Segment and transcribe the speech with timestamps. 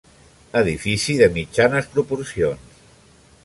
[0.61, 2.85] Edifici de mitjanes proporcions.